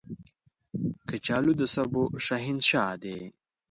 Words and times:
کچالو 1.07 1.51
د 1.57 1.61
سبو 1.73 2.03
شهنشاه 2.25 2.93
دی 3.03 3.17